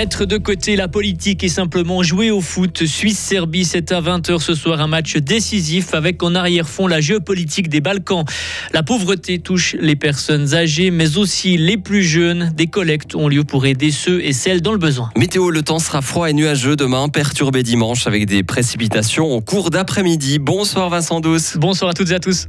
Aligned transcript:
Mettre 0.00 0.24
de 0.24 0.38
côté 0.38 0.76
la 0.76 0.88
politique 0.88 1.44
et 1.44 1.50
simplement 1.50 2.02
jouer 2.02 2.30
au 2.30 2.40
foot. 2.40 2.86
Suisse-Serbie, 2.86 3.66
c'est 3.66 3.92
à 3.92 4.00
20h 4.00 4.38
ce 4.38 4.54
soir 4.54 4.80
un 4.80 4.86
match 4.86 5.18
décisif 5.18 5.92
avec 5.92 6.22
en 6.22 6.34
arrière-fond 6.34 6.86
la 6.86 7.02
géopolitique 7.02 7.68
des 7.68 7.82
Balkans. 7.82 8.24
La 8.72 8.82
pauvreté 8.82 9.40
touche 9.40 9.76
les 9.78 9.96
personnes 9.96 10.54
âgées 10.54 10.90
mais 10.90 11.18
aussi 11.18 11.58
les 11.58 11.76
plus 11.76 12.02
jeunes. 12.02 12.50
Des 12.56 12.66
collectes 12.66 13.14
ont 13.14 13.28
lieu 13.28 13.44
pour 13.44 13.66
aider 13.66 13.90
ceux 13.90 14.24
et 14.24 14.32
celles 14.32 14.62
dans 14.62 14.72
le 14.72 14.78
besoin. 14.78 15.10
Météo, 15.18 15.50
le 15.50 15.60
temps 15.60 15.78
sera 15.78 16.00
froid 16.00 16.30
et 16.30 16.32
nuageux 16.32 16.76
demain, 16.76 17.10
perturbé 17.10 17.62
dimanche 17.62 18.06
avec 18.06 18.24
des 18.24 18.42
précipitations 18.42 19.30
au 19.30 19.42
cours 19.42 19.68
d'après-midi. 19.68 20.38
Bonsoir 20.38 20.88
Vincent 20.88 21.20
Douce. 21.20 21.58
Bonsoir 21.58 21.90
à 21.90 21.92
toutes 21.92 22.10
et 22.10 22.14
à 22.14 22.20
tous. 22.20 22.46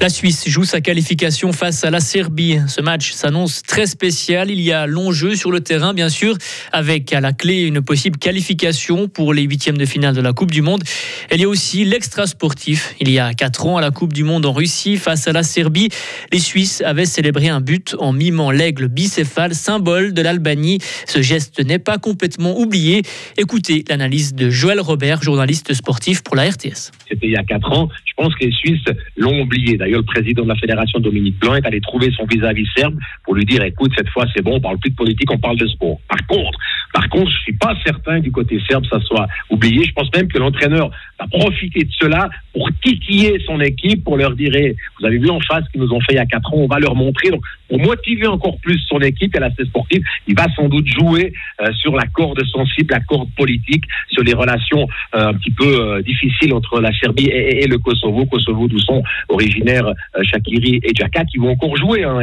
La 0.00 0.10
Suisse 0.10 0.48
joue 0.48 0.62
sa 0.62 0.80
qualification 0.80 1.52
face 1.52 1.82
à 1.82 1.90
la 1.90 1.98
Serbie. 1.98 2.60
Ce 2.68 2.80
match 2.80 3.10
s'annonce 3.10 3.64
très 3.64 3.86
spécial. 3.86 4.48
Il 4.48 4.60
y 4.60 4.70
a 4.70 4.86
long 4.86 5.10
jeu 5.10 5.34
sur 5.34 5.50
le 5.50 5.58
terrain, 5.58 5.92
bien 5.92 6.08
sûr, 6.08 6.36
avec 6.70 7.12
à 7.12 7.20
la 7.20 7.32
clé 7.32 7.62
une 7.62 7.82
possible 7.82 8.16
qualification 8.16 9.08
pour 9.08 9.34
les 9.34 9.42
huitièmes 9.42 9.76
de 9.76 9.84
finale 9.84 10.14
de 10.14 10.20
la 10.20 10.32
Coupe 10.32 10.52
du 10.52 10.62
Monde. 10.62 10.84
Il 11.32 11.40
y 11.40 11.44
a 11.44 11.48
aussi 11.48 11.84
l'extra 11.84 12.28
sportif. 12.28 12.94
Il 13.00 13.10
y 13.10 13.18
a 13.18 13.34
quatre 13.34 13.66
ans, 13.66 13.76
à 13.76 13.80
la 13.80 13.90
Coupe 13.90 14.12
du 14.12 14.22
Monde 14.22 14.46
en 14.46 14.52
Russie, 14.52 14.98
face 14.98 15.26
à 15.26 15.32
la 15.32 15.42
Serbie, 15.42 15.88
les 16.32 16.38
Suisses 16.38 16.80
avaient 16.86 17.04
célébré 17.04 17.48
un 17.48 17.60
but 17.60 17.96
en 17.98 18.12
mimant 18.12 18.52
l'aigle 18.52 18.86
bicéphale, 18.86 19.52
symbole 19.52 20.14
de 20.14 20.22
l'Albanie. 20.22 20.78
Ce 21.06 21.22
geste 21.22 21.58
n'est 21.64 21.80
pas 21.80 21.98
complètement 21.98 22.56
oublié. 22.56 23.02
Écoutez 23.36 23.84
l'analyse 23.88 24.32
de 24.32 24.48
Joël 24.48 24.78
Robert, 24.80 25.22
journaliste 25.24 25.74
sportif 25.74 26.22
pour 26.22 26.36
la 26.36 26.48
RTS. 26.48 26.92
C'était 27.08 27.26
il 27.26 27.32
y 27.32 27.36
a 27.36 27.42
quatre 27.42 27.72
ans. 27.72 27.88
Je 28.04 28.12
pense 28.16 28.34
que 28.36 28.44
les 28.44 28.52
Suisses 28.52 28.84
l'ont 29.16 29.40
oublié. 29.40 29.76
D'ailleurs, 29.88 30.00
le 30.00 30.20
président 30.20 30.42
de 30.42 30.48
la 30.48 30.56
fédération, 30.56 31.00
Dominique 31.00 31.38
Blanc, 31.40 31.54
est 31.54 31.64
allé 31.64 31.80
trouver 31.80 32.10
son 32.14 32.26
vis-à-vis 32.26 32.66
serbe 32.76 32.94
pour 33.24 33.34
lui 33.34 33.46
dire, 33.46 33.62
écoute, 33.62 33.90
cette 33.96 34.10
fois 34.10 34.26
c'est 34.36 34.42
bon, 34.42 34.56
on 34.56 34.60
parle 34.60 34.76
plus 34.76 34.90
de 34.90 34.96
politique, 34.96 35.30
on 35.32 35.38
parle 35.38 35.56
de 35.56 35.66
sport. 35.66 35.98
Par 36.06 36.26
contre, 36.26 36.58
par 36.98 37.08
contre, 37.10 37.30
je 37.30 37.38
suis 37.42 37.52
pas 37.52 37.76
certain 37.86 38.18
que 38.18 38.24
du 38.24 38.32
côté 38.32 38.60
serbe 38.68 38.84
ça 38.90 38.98
soit 39.02 39.28
oublié. 39.50 39.84
Je 39.84 39.92
pense 39.92 40.08
même 40.16 40.26
que 40.26 40.36
l'entraîneur 40.36 40.90
va 41.16 41.26
profiter 41.28 41.84
de 41.84 41.92
cela 41.92 42.28
pour 42.52 42.68
titiller 42.82 43.38
son 43.46 43.60
équipe, 43.60 44.02
pour 44.02 44.16
leur 44.16 44.32
dire, 44.32 44.50
vous 44.98 45.06
avez 45.06 45.18
vu 45.18 45.30
en 45.30 45.38
face 45.38 45.64
ce 45.64 45.70
qu'ils 45.70 45.80
nous 45.80 45.92
ont 45.92 46.00
fait 46.00 46.14
il 46.14 46.16
y 46.16 46.18
a 46.18 46.26
quatre 46.26 46.52
ans, 46.52 46.56
on 46.56 46.66
va 46.66 46.80
leur 46.80 46.96
montrer. 46.96 47.30
Donc, 47.30 47.42
pour 47.68 47.78
motiver 47.78 48.26
encore 48.26 48.58
plus 48.58 48.80
son 48.88 48.98
équipe 48.98 49.36
et 49.36 49.38
l'aspect 49.38 49.66
sportif, 49.66 50.02
il 50.26 50.34
va 50.34 50.46
sans 50.56 50.68
doute 50.68 50.88
jouer 50.88 51.32
euh, 51.60 51.72
sur 51.74 51.94
la 51.94 52.06
corde 52.06 52.44
sensible, 52.46 52.88
la 52.90 53.00
corde 53.00 53.28
politique, 53.36 53.84
sur 54.08 54.24
les 54.24 54.32
relations 54.32 54.88
euh, 55.14 55.28
un 55.28 55.34
petit 55.34 55.52
peu 55.52 55.66
euh, 55.66 56.02
difficiles 56.02 56.52
entre 56.52 56.80
la 56.80 56.90
Serbie 56.98 57.28
et, 57.28 57.68
le 57.68 57.78
Kosovo. 57.78 58.26
Kosovo, 58.26 58.66
d'où 58.66 58.78
sont 58.80 59.04
originaires 59.28 59.92
Shakiri 60.22 60.80
et 60.82 60.94
Djaka, 60.94 61.24
qui 61.26 61.38
vont 61.38 61.50
encore 61.50 61.76
jouer. 61.76 62.02
Hein, 62.02 62.18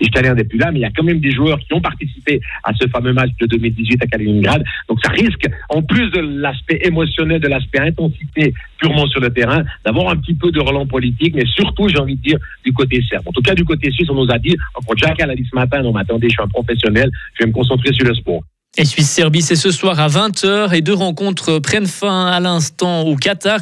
L'Italien 0.00 0.34
n'est 0.34 0.44
plus 0.44 0.58
là, 0.58 0.70
mais 0.70 0.78
il 0.78 0.82
y 0.82 0.86
a 0.86 0.90
quand 0.96 1.04
même 1.04 1.20
des 1.20 1.32
joueurs 1.32 1.58
qui 1.58 1.74
ont 1.74 1.80
participé 1.80 2.40
à 2.64 2.72
ce 2.72 2.88
fameux 2.88 3.12
match 3.12 3.30
de 3.40 3.46
2018 3.82 4.02
à 4.02 4.06
Kaliningrad. 4.06 4.64
Donc 4.88 4.98
ça 5.04 5.10
risque, 5.12 5.46
en 5.68 5.82
plus 5.82 6.10
de 6.10 6.20
l'aspect 6.20 6.80
émotionnel, 6.82 7.40
de 7.40 7.48
l'aspect 7.48 7.80
intensité 7.80 8.54
purement 8.78 9.06
sur 9.06 9.20
le 9.20 9.30
terrain, 9.30 9.62
d'avoir 9.84 10.10
un 10.10 10.16
petit 10.16 10.34
peu 10.34 10.50
de 10.50 10.60
relance 10.60 10.88
politique, 10.88 11.34
mais 11.34 11.46
surtout, 11.46 11.88
j'ai 11.88 11.98
envie 11.98 12.16
de 12.16 12.22
dire, 12.22 12.38
du 12.64 12.72
côté 12.72 13.02
serbe. 13.08 13.26
En 13.26 13.32
tout 13.32 13.42
cas, 13.42 13.54
du 13.54 13.64
côté 13.64 13.90
suisse, 13.90 14.08
on 14.10 14.14
nous 14.14 14.30
a 14.30 14.38
dit, 14.38 14.56
quand 14.74 14.96
Jack 14.96 15.20
a 15.20 15.34
dit 15.34 15.46
ce 15.48 15.54
matin, 15.54 15.82
non, 15.82 15.92
mais 15.92 16.00
attendez, 16.00 16.28
je 16.28 16.34
suis 16.34 16.42
un 16.42 16.48
professionnel, 16.48 17.10
je 17.34 17.44
vais 17.44 17.48
me 17.48 17.54
concentrer 17.54 17.92
sur 17.92 18.06
le 18.06 18.14
sport. 18.14 18.42
Et 18.78 18.86
Suisse-Serbie, 18.86 19.42
c'est 19.42 19.54
ce 19.54 19.70
soir 19.70 20.00
à 20.00 20.08
20h 20.08 20.74
et 20.74 20.80
deux 20.80 20.94
rencontres 20.94 21.58
prennent 21.58 21.86
fin 21.86 22.26
à 22.26 22.40
l'instant 22.40 23.02
au 23.02 23.16
Qatar. 23.16 23.58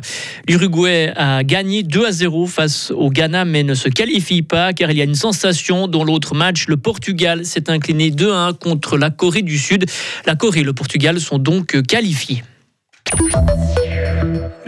L'Uruguay 0.47 1.13
a 1.17 1.43
gagné 1.43 1.83
2 1.83 2.07
à 2.07 2.13
0 2.13 2.47
face 2.47 2.93
au 2.93 3.11
Ghana 3.11 3.45
mais 3.45 3.65
ne 3.65 3.75
se 3.75 3.89
qualifie 3.89 4.43
pas 4.43 4.73
car 4.73 4.93
il 4.93 4.99
y 4.99 5.01
a 5.01 5.05
une 5.05 5.17
sensation 5.17 5.89
dans 5.89 6.05
l'autre 6.05 6.37
match. 6.37 6.69
Le 6.69 6.77
Portugal 6.77 7.45
s'est 7.45 7.69
incliné 7.71 8.13
2 8.13 8.31
à 8.31 8.37
1 8.37 8.53
contre 8.53 8.97
la 8.97 9.11
Corée 9.11 9.43
du 9.43 9.59
Sud. 9.59 9.85
La 10.27 10.37
Corée 10.37 10.61
et 10.61 10.63
le 10.65 10.75
Portugal 10.75 11.19
sont 11.19 11.39
donc 11.39 11.83
qualifiés. 11.83 12.45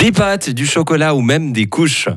Des 0.02 0.10
pâtes, 0.10 0.50
du 0.50 0.66
chocolat 0.66 1.14
ou 1.14 1.20
même 1.20 1.52
des 1.52 1.66
couches. 1.66 2.08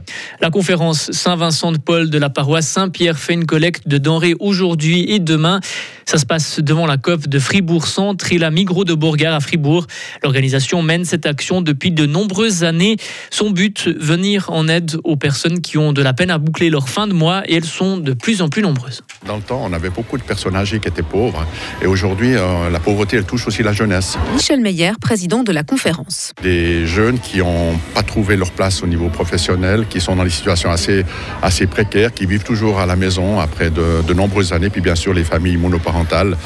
La 0.41 0.49
conférence 0.49 1.11
Saint-Vincent 1.11 1.71
de 1.71 1.77
Paul 1.77 2.09
de 2.09 2.17
la 2.17 2.31
paroisse 2.31 2.67
Saint-Pierre 2.67 3.19
fait 3.19 3.33
une 3.33 3.45
collecte 3.45 3.87
de 3.87 3.99
denrées 3.99 4.33
aujourd'hui 4.39 5.05
et 5.07 5.19
demain. 5.19 5.59
Ça 6.07 6.17
se 6.17 6.25
passe 6.25 6.59
devant 6.59 6.87
la 6.87 6.97
COP 6.97 7.27
de 7.27 7.37
Fribourg-Centre 7.37 8.31
et 8.31 8.39
la 8.39 8.49
Migros 8.49 8.85
de 8.85 8.95
Bourgard 8.95 9.35
à 9.35 9.39
Fribourg. 9.39 9.85
L'organisation 10.23 10.81
mène 10.81 11.05
cette 11.05 11.27
action 11.27 11.61
depuis 11.61 11.91
de 11.91 12.07
nombreuses 12.07 12.63
années. 12.63 12.97
Son 13.29 13.51
but, 13.51 13.87
venir 13.87 14.49
en 14.49 14.67
aide 14.67 14.97
aux 15.03 15.15
personnes 15.15 15.61
qui 15.61 15.77
ont 15.77 15.93
de 15.93 16.01
la 16.01 16.13
peine 16.13 16.31
à 16.31 16.39
boucler 16.39 16.71
leur 16.71 16.89
fin 16.89 17.05
de 17.05 17.13
mois 17.13 17.43
et 17.47 17.55
elles 17.55 17.65
sont 17.65 17.97
de 17.97 18.13
plus 18.13 18.41
en 18.41 18.49
plus 18.49 18.63
nombreuses. 18.63 19.03
Dans 19.27 19.35
le 19.35 19.43
temps, 19.43 19.61
on 19.63 19.73
avait 19.73 19.91
beaucoup 19.91 20.17
de 20.17 20.23
personnes 20.23 20.55
âgées 20.55 20.79
qui 20.79 20.87
étaient 20.87 21.03
pauvres 21.03 21.45
et 21.83 21.85
aujourd'hui, 21.85 22.35
euh, 22.35 22.71
la 22.71 22.79
pauvreté, 22.79 23.17
elle 23.17 23.25
touche 23.25 23.45
aussi 23.45 23.61
la 23.61 23.73
jeunesse. 23.73 24.17
Michel 24.33 24.61
Meyer, 24.61 24.93
président 24.99 25.43
de 25.43 25.51
la 25.51 25.63
conférence. 25.63 26.33
Des 26.41 26.87
jeunes 26.87 27.19
qui 27.19 27.41
pas 27.93 28.03
trouvé 28.03 28.35
leur 28.35 28.51
place 28.51 28.83
au 28.83 28.87
niveau 28.87 29.09
professionnel, 29.09 29.85
qui 29.89 30.01
sont 30.01 30.15
dans 30.15 30.23
des 30.23 30.29
situations 30.29 30.71
assez, 30.71 31.05
assez 31.41 31.67
précaires, 31.67 32.13
qui 32.13 32.25
vivent 32.25 32.43
toujours 32.43 32.79
à 32.79 32.85
la 32.85 32.95
maison 32.95 33.39
après 33.39 33.69
de, 33.69 34.01
de 34.07 34.13
nombreuses 34.13 34.53
années, 34.53 34.69
puis 34.69 34.81
bien 34.81 34.95
sûr 34.95 35.13
les 35.13 35.23
familles 35.23 35.57
monoparentales 35.57 36.37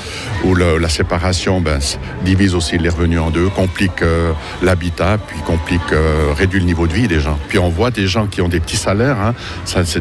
où 0.45 0.55
la 0.55 0.89
séparation 0.89 1.61
ben, 1.61 1.79
divise 2.23 2.55
aussi 2.55 2.77
les 2.77 2.89
revenus 2.89 3.19
en 3.19 3.29
deux, 3.29 3.49
complique 3.49 4.01
euh, 4.01 4.31
l'habitat, 4.61 5.17
puis 5.17 5.39
complique, 5.45 5.81
euh, 5.91 6.33
réduit 6.35 6.59
le 6.59 6.65
niveau 6.65 6.87
de 6.87 6.93
vie 6.93 7.07
des 7.07 7.19
gens. 7.19 7.37
Puis 7.47 7.59
on 7.59 7.69
voit 7.69 7.91
des 7.91 8.07
gens 8.07 8.27
qui 8.27 8.41
ont 8.41 8.47
des 8.47 8.59
petits 8.59 8.77
salaires, 8.77 9.17
hein. 9.19 9.33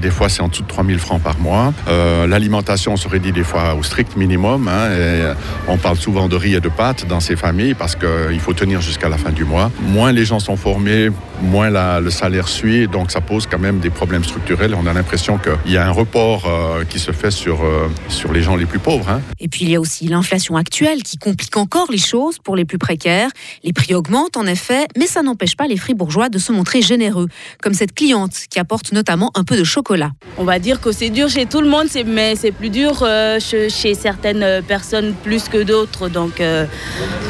des 0.00 0.10
fois 0.10 0.28
c'est 0.28 0.42
en 0.42 0.48
dessous 0.48 0.62
de 0.62 0.68
3000 0.68 0.98
francs 0.98 1.22
par 1.22 1.38
mois. 1.38 1.72
Euh, 1.88 2.26
l'alimentation 2.26 2.96
se 2.96 3.08
réduit 3.08 3.32
des 3.32 3.44
fois 3.44 3.74
au 3.74 3.82
strict 3.82 4.16
minimum. 4.16 4.68
Hein, 4.68 4.90
et 4.90 5.32
on 5.66 5.76
parle 5.76 5.96
souvent 5.96 6.28
de 6.28 6.36
riz 6.36 6.54
et 6.54 6.60
de 6.60 6.68
pâtes 6.68 7.06
dans 7.06 7.20
ces 7.20 7.36
familles 7.36 7.74
parce 7.74 7.96
qu'il 7.96 8.40
faut 8.40 8.52
tenir 8.52 8.80
jusqu'à 8.80 9.08
la 9.08 9.16
fin 9.16 9.30
du 9.30 9.44
mois. 9.44 9.70
Moins 9.80 10.12
les 10.12 10.24
gens 10.24 10.40
sont 10.40 10.56
formés, 10.56 11.10
moins 11.42 11.70
le 12.00 12.10
salaire 12.10 12.48
suit, 12.48 12.88
donc 12.88 13.10
ça 13.10 13.20
pose 13.20 13.46
quand 13.46 13.58
même 13.58 13.78
des 13.78 13.90
problèmes 13.90 14.24
structurels. 14.24 14.74
On 14.74 14.86
a 14.86 14.92
l'impression 14.92 15.38
qu'il 15.38 15.72
y 15.72 15.76
a 15.76 15.86
un 15.86 15.90
report 15.90 16.48
qui 16.88 16.98
se 16.98 17.12
fait 17.12 17.30
sur, 17.30 17.60
sur 18.08 18.32
les 18.32 18.42
gens 18.42 18.56
les 18.56 18.66
plus 18.66 18.78
pauvres. 18.78 19.08
Hein. 19.08 19.20
Et 19.38 19.48
puis 19.48 19.64
il 19.64 19.70
y 19.70 19.76
a 19.76 19.80
aussi 19.80 20.08
l'inflation 20.08 20.56
actuelle 20.56 21.02
qui 21.02 21.16
complique 21.16 21.56
encore 21.56 21.90
les 21.90 21.98
choses 21.98 22.38
pour 22.38 22.56
les 22.56 22.64
plus 22.64 22.78
précaires. 22.78 23.30
Les 23.62 23.72
prix 23.72 23.94
augmentent 23.94 24.36
en 24.36 24.46
effet, 24.46 24.86
mais 24.96 25.06
ça 25.06 25.22
n'empêche 25.22 25.56
pas 25.56 25.66
les 25.66 25.76
fribourgeois 25.76 26.28
de 26.28 26.38
se 26.38 26.52
montrer 26.52 26.82
généreux, 26.82 27.28
comme 27.62 27.74
cette 27.74 27.94
cliente 27.94 28.34
qui 28.50 28.58
apporte 28.58 28.92
notamment 28.92 29.30
un 29.34 29.44
peu 29.44 29.56
de 29.56 29.64
chocolat. 29.64 30.12
On 30.36 30.44
va 30.44 30.58
dire 30.58 30.80
que 30.80 30.92
c'est 30.92 31.10
dur 31.10 31.28
chez 31.28 31.46
tout 31.46 31.60
le 31.60 31.68
monde, 31.68 31.86
mais 32.06 32.36
c'est 32.36 32.52
plus 32.52 32.70
dur 32.70 33.02
euh, 33.02 33.38
chez 33.40 33.94
certaines 33.94 34.62
personnes 34.66 35.14
plus 35.22 35.48
que 35.48 35.62
d'autres. 35.62 36.08
Donc 36.08 36.40
euh, 36.40 36.66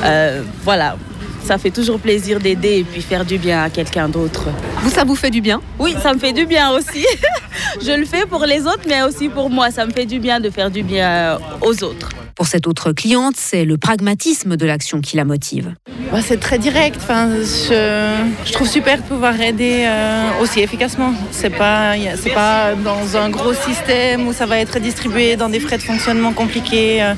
euh, 0.04 0.42
voilà, 0.62 0.96
ça 1.44 1.58
fait 1.58 1.70
toujours 1.70 1.98
plaisir 1.98 2.40
d'aider 2.40 2.78
et 2.78 2.84
puis 2.84 3.02
faire 3.02 3.24
du 3.24 3.38
bien 3.38 3.62
à 3.62 3.70
quelqu'un 3.70 4.08
d'autre. 4.08 4.48
Vous, 4.82 4.90
ça 4.90 5.04
vous 5.04 5.16
fait 5.16 5.30
du 5.30 5.40
bien? 5.40 5.60
Oui, 5.78 5.94
ça 6.02 6.12
me 6.12 6.18
fait 6.18 6.32
du 6.32 6.46
bien 6.46 6.70
aussi. 6.72 7.06
Je 7.80 7.92
le 7.92 8.04
fais 8.04 8.26
pour 8.26 8.44
les 8.44 8.62
autres, 8.62 8.84
mais 8.86 9.02
aussi 9.02 9.28
pour 9.28 9.50
moi. 9.50 9.70
Ça 9.70 9.86
me 9.86 9.92
fait 9.92 10.06
du 10.06 10.18
bien 10.18 10.40
de 10.40 10.50
faire 10.50 10.70
du 10.70 10.82
bien 10.82 11.38
aux 11.60 11.84
autres. 11.84 12.08
Pour 12.38 12.46
cette 12.46 12.68
autre 12.68 12.92
cliente, 12.92 13.34
c'est 13.36 13.64
le 13.64 13.78
pragmatisme 13.78 14.56
de 14.56 14.64
l'action 14.64 15.00
qui 15.00 15.16
la 15.16 15.24
motive. 15.24 15.74
Bah, 16.12 16.20
c'est 16.24 16.38
très 16.38 16.58
direct. 16.58 16.96
Enfin, 17.02 17.30
je, 17.30 18.52
trouve 18.52 18.68
super 18.68 18.98
de 18.98 19.02
pouvoir 19.02 19.40
aider 19.40 19.84
euh, 19.86 20.40
aussi 20.40 20.60
efficacement. 20.60 21.12
C'est 21.32 21.50
pas, 21.50 21.94
c'est 22.16 22.32
pas 22.32 22.74
dans 22.76 23.16
un 23.16 23.28
gros 23.28 23.54
système 23.54 24.28
où 24.28 24.32
ça 24.32 24.46
va 24.46 24.58
être 24.58 24.78
distribué 24.78 25.34
dans 25.34 25.48
des 25.48 25.58
frais 25.58 25.78
de 25.78 25.82
fonctionnement 25.82 26.32
compliqués. 26.32 27.02
Euh. 27.02 27.14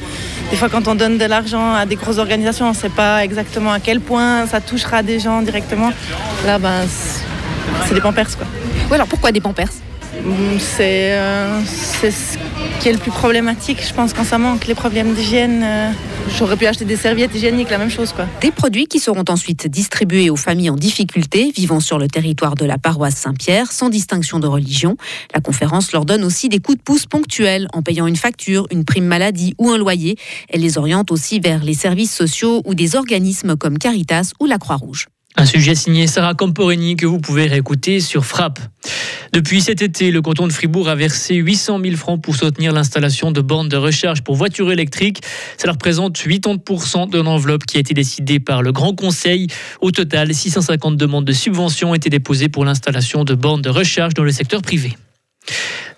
Des 0.50 0.56
fois, 0.56 0.70
quand 0.70 0.88
on 0.88 0.94
donne 0.94 1.19
de 1.19 1.26
l'argent 1.26 1.74
à 1.74 1.84
des 1.84 1.96
grosses 1.96 2.19
organisations, 2.19 2.66
on 2.66 2.70
ne 2.70 2.74
sait 2.74 2.88
pas 2.88 3.22
exactement 3.22 3.72
à 3.72 3.78
quel 3.78 4.00
point 4.00 4.46
ça 4.46 4.60
touchera 4.62 5.02
des 5.02 5.20
gens 5.20 5.42
directement. 5.42 5.92
Là, 6.46 6.58
ben, 6.58 6.86
c'est 7.87 7.94
des 7.94 8.00
pampers, 8.00 8.37
quoi. 8.37 8.46
Alors 8.90 9.06
pourquoi 9.06 9.31
des 9.31 9.40
pampers? 9.40 9.70
C'est 10.58 11.12
euh, 11.12 11.60
c'est 11.64 12.10
ce 12.10 12.38
qui 12.80 12.88
est 12.88 12.92
le 12.92 12.98
plus 12.98 13.10
problématique, 13.10 13.78
je 13.86 13.92
pense, 13.92 14.12
quand 14.12 14.24
ça 14.24 14.38
manque, 14.38 14.66
les 14.66 14.74
problèmes 14.74 15.14
d'hygiène. 15.14 15.62
Euh, 15.62 15.90
j'aurais 16.38 16.56
pu 16.56 16.66
acheter 16.66 16.84
des 16.84 16.96
serviettes 16.96 17.34
hygiéniques, 17.34 17.70
la 17.70 17.78
même 17.78 17.90
chose. 17.90 18.12
Quoi. 18.12 18.26
Des 18.40 18.50
produits 18.50 18.86
qui 18.86 18.98
seront 18.98 19.24
ensuite 19.28 19.66
distribués 19.68 20.30
aux 20.30 20.36
familles 20.36 20.70
en 20.70 20.76
difficulté 20.76 21.52
vivant 21.54 21.80
sur 21.80 21.98
le 21.98 22.08
territoire 22.08 22.54
de 22.54 22.64
la 22.64 22.78
paroisse 22.78 23.16
Saint-Pierre, 23.16 23.70
sans 23.72 23.88
distinction 23.88 24.40
de 24.40 24.46
religion. 24.46 24.96
La 25.34 25.40
conférence 25.40 25.92
leur 25.92 26.04
donne 26.04 26.24
aussi 26.24 26.48
des 26.48 26.58
coups 26.58 26.78
de 26.78 26.82
pouce 26.82 27.06
ponctuels 27.06 27.68
en 27.72 27.82
payant 27.82 28.06
une 28.06 28.16
facture, 28.16 28.66
une 28.70 28.84
prime 28.84 29.06
maladie 29.06 29.54
ou 29.58 29.70
un 29.70 29.78
loyer. 29.78 30.16
Elle 30.48 30.62
les 30.62 30.78
oriente 30.78 31.10
aussi 31.10 31.40
vers 31.40 31.62
les 31.62 31.74
services 31.74 32.14
sociaux 32.14 32.62
ou 32.64 32.74
des 32.74 32.96
organismes 32.96 33.56
comme 33.56 33.78
Caritas 33.78 34.32
ou 34.40 34.46
la 34.46 34.58
Croix-Rouge. 34.58 35.06
Un 35.37 35.47
sujet 35.47 35.75
signé 35.75 36.06
Sarah 36.06 36.35
Camporini 36.35 36.97
que 36.97 37.06
vous 37.06 37.19
pouvez 37.19 37.47
réécouter 37.47 38.00
sur 38.00 38.27
Frappe. 38.27 38.59
Depuis 39.32 39.61
cet 39.61 39.81
été, 39.81 40.11
le 40.11 40.21
canton 40.21 40.49
de 40.49 40.53
Fribourg 40.53 40.88
a 40.88 40.97
versé 40.97 41.37
800 41.37 41.81
000 41.82 41.97
francs 41.97 42.21
pour 42.21 42.35
soutenir 42.35 42.73
l'installation 42.73 43.31
de 43.31 43.41
bornes 43.41 43.69
de 43.69 43.77
recharge 43.77 44.23
pour 44.23 44.35
voitures 44.35 44.73
électriques. 44.73 45.23
Cela 45.56 45.75
représente 45.75 46.19
80% 46.19 47.09
de 47.09 47.21
l'enveloppe 47.21 47.65
qui 47.65 47.77
a 47.77 47.81
été 47.81 47.94
décidée 47.94 48.41
par 48.41 48.62
le 48.62 48.73
Grand 48.73 48.94
Conseil. 48.94 49.47
Au 49.81 49.93
total, 49.93 50.35
650 50.35 50.97
demandes 50.97 51.25
de 51.25 51.32
subventions 51.32 51.93
ont 51.93 51.94
été 51.94 52.11
déposées 52.11 52.49
pour 52.49 52.65
l'installation 52.65 53.25
de 53.25 53.35
bornes 53.35 53.62
de 53.62 53.71
recharge 53.71 54.15
dans 54.15 54.25
le 54.25 54.32
secteur 54.32 54.62
privé. 54.62 54.97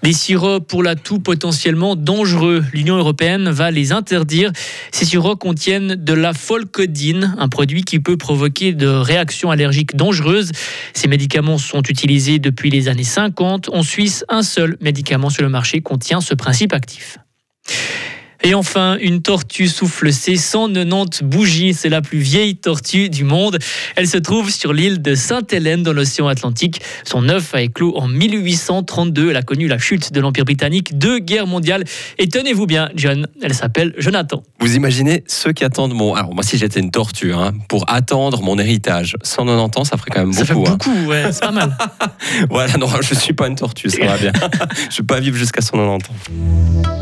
Des 0.02 0.12
sirops 0.12 0.66
pour 0.66 0.82
la 0.82 0.96
toux 0.96 1.20
potentiellement 1.20 1.94
dangereux. 1.94 2.64
L'Union 2.72 2.96
européenne 2.96 3.50
va 3.50 3.70
les 3.70 3.92
interdire. 3.92 4.50
Ces 4.90 5.04
sirops 5.04 5.38
contiennent 5.38 5.94
de 5.94 6.12
la 6.12 6.34
folcodine, 6.34 7.36
un 7.38 7.48
produit 7.48 7.82
qui 7.82 8.00
peut 8.00 8.16
provoquer 8.16 8.72
de 8.72 8.88
réactions 8.88 9.52
allergiques 9.52 9.94
dangereuses. 9.94 10.50
Ces 10.92 11.06
médicaments 11.06 11.58
sont 11.58 11.82
utilisés 11.82 12.40
depuis 12.40 12.68
les 12.68 12.88
années 12.88 13.04
50. 13.04 13.68
En 13.68 13.84
Suisse, 13.84 14.24
un 14.28 14.42
seul 14.42 14.76
médicament 14.80 15.30
sur 15.30 15.44
le 15.44 15.48
marché 15.48 15.82
contient 15.82 16.20
ce 16.20 16.34
principe 16.34 16.72
actif. 16.72 17.18
Et 18.44 18.54
enfin, 18.54 18.96
une 19.00 19.22
tortue 19.22 19.68
souffle 19.68 20.12
ses 20.12 20.36
190 20.36 21.22
bougies. 21.22 21.74
C'est 21.74 21.88
la 21.88 22.02
plus 22.02 22.18
vieille 22.18 22.56
tortue 22.56 23.08
du 23.08 23.24
monde. 23.24 23.58
Elle 23.94 24.08
se 24.08 24.18
trouve 24.18 24.50
sur 24.50 24.72
l'île 24.72 25.00
de 25.00 25.14
Sainte-Hélène 25.14 25.82
dans 25.82 25.92
l'océan 25.92 26.26
Atlantique. 26.26 26.82
Son 27.04 27.28
œuf 27.28 27.54
a 27.54 27.62
éclos 27.62 27.96
en 27.96 28.08
1832. 28.08 29.30
Elle 29.30 29.36
a 29.36 29.42
connu 29.42 29.68
la 29.68 29.78
chute 29.78 30.12
de 30.12 30.20
l'Empire 30.20 30.44
britannique, 30.44 30.98
deux 30.98 31.20
guerres 31.20 31.46
mondiales. 31.46 31.84
Et 32.18 32.26
tenez-vous 32.26 32.66
bien, 32.66 32.90
John, 32.96 33.28
elle 33.42 33.54
s'appelle 33.54 33.94
Jonathan. 33.98 34.42
Vous 34.58 34.74
imaginez 34.74 35.22
ceux 35.28 35.52
qui 35.52 35.64
attendent 35.64 35.94
mon. 35.94 36.14
Alors, 36.14 36.34
moi, 36.34 36.42
si 36.42 36.58
j'étais 36.58 36.80
une 36.80 36.90
tortue, 36.90 37.32
hein, 37.32 37.52
pour 37.68 37.84
attendre 37.88 38.42
mon 38.42 38.58
héritage, 38.58 39.16
190 39.22 39.78
ans, 39.78 39.84
ça 39.84 39.96
ferait 39.96 40.10
quand 40.10 40.26
même 40.26 40.34
beaucoup. 40.34 40.38
Ça 40.38 40.44
fait 40.46 40.52
hein. 40.52 40.76
beaucoup, 40.78 41.08
ouais, 41.08 41.32
c'est 41.32 41.42
pas 41.42 41.52
mal. 41.52 41.76
Voilà, 42.50 42.76
non, 42.76 42.88
je 43.00 43.14
suis 43.14 43.32
pas 43.32 43.46
une 43.46 43.54
tortue, 43.54 43.90
ça 43.90 44.04
va 44.04 44.16
bien. 44.16 44.32
je 44.90 44.98
vais 44.98 45.06
pas 45.06 45.20
vivre 45.20 45.36
jusqu'à 45.36 45.60
190 45.60 46.08
ans. 46.08 47.01